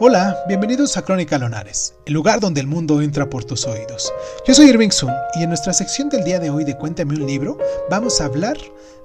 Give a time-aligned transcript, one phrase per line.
[0.00, 4.12] Hola, bienvenidos a Crónica Lonares, el lugar donde el mundo entra por tus oídos.
[4.46, 7.26] Yo soy Irving Sun y en nuestra sección del día de hoy de Cuéntame un
[7.26, 7.58] libro
[7.90, 8.56] vamos a hablar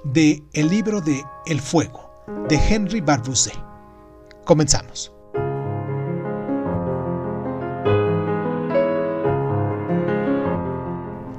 [0.03, 3.53] de el libro de El Fuego, de Henry Barbusé.
[4.45, 5.11] Comenzamos.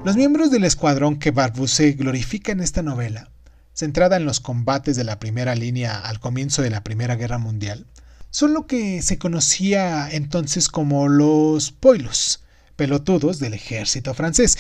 [0.05, 3.30] Los miembros del escuadrón que Barbusé glorifica en esta novela,
[3.73, 7.87] centrada en los combates de la primera línea al comienzo de la Primera Guerra Mundial,
[8.34, 12.43] son lo que se conocía entonces como los poilos,
[12.74, 14.59] pelotudos del ejército francés,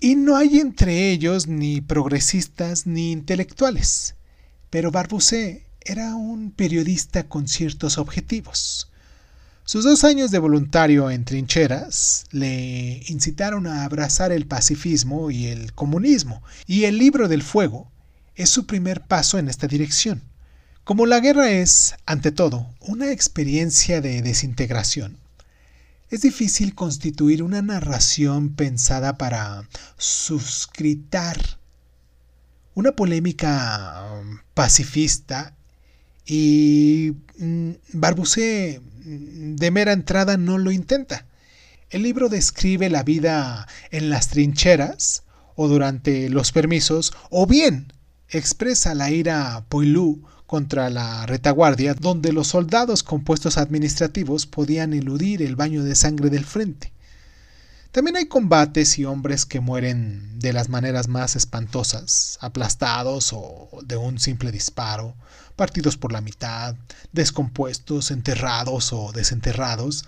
[0.00, 4.16] y no hay entre ellos ni progresistas ni intelectuales.
[4.68, 8.90] Pero Barbusé era un periodista con ciertos objetivos.
[9.64, 15.72] Sus dos años de voluntario en trincheras le incitaron a abrazar el pacifismo y el
[15.72, 17.92] comunismo, y el libro del fuego
[18.34, 20.20] es su primer paso en esta dirección.
[20.88, 25.18] Como la guerra es, ante todo, una experiencia de desintegración,
[26.08, 31.36] es difícil constituir una narración pensada para suscritar
[32.72, 35.54] una polémica um, pacifista
[36.24, 41.26] y mm, Barbusé mm, de mera entrada no lo intenta.
[41.90, 47.92] El libro describe la vida en las trincheras o durante los permisos o bien
[48.30, 55.42] expresa la ira Poilú contra la retaguardia, donde los soldados con puestos administrativos podían eludir
[55.42, 56.90] el baño de sangre del frente.
[57.92, 63.98] También hay combates y hombres que mueren de las maneras más espantosas, aplastados o de
[63.98, 65.14] un simple disparo,
[65.54, 66.74] partidos por la mitad,
[67.12, 70.06] descompuestos, enterrados o desenterrados.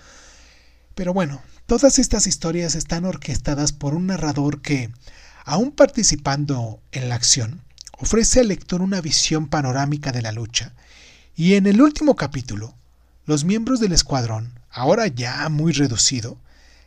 [0.95, 4.91] Pero bueno, todas estas historias están orquestadas por un narrador que,
[5.45, 7.61] aun participando en la acción,
[8.01, 10.75] ofrece al lector una visión panorámica de la lucha,
[11.37, 12.75] y en el último capítulo,
[13.27, 16.39] los miembros del escuadrón, ahora ya muy reducido,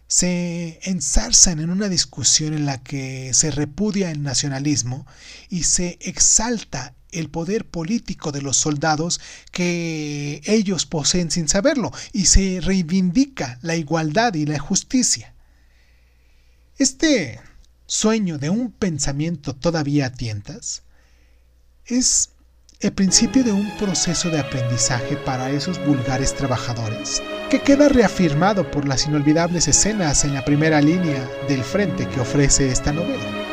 [0.07, 5.07] se ensarzan en una discusión en la que se repudia el nacionalismo
[5.49, 9.21] y se exalta el poder político de los soldados
[9.51, 15.33] que ellos poseen sin saberlo y se reivindica la igualdad y la justicia.
[16.77, 17.39] Este
[17.85, 20.83] sueño de un pensamiento todavía a tientas
[21.87, 22.29] es
[22.79, 28.87] el principio de un proceso de aprendizaje para esos vulgares trabajadores, que queda reafirmado por
[28.87, 33.52] las inolvidables escenas en la primera línea del frente que ofrece esta novela.